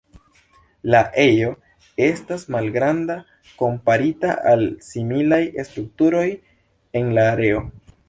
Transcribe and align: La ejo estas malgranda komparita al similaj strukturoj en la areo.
La 0.93 1.01
ejo 1.23 1.51
estas 2.05 2.47
malgranda 2.57 3.19
komparita 3.61 4.33
al 4.55 4.67
similaj 4.91 5.43
strukturoj 5.71 6.29
en 7.03 7.17
la 7.21 7.33
areo. 7.39 7.67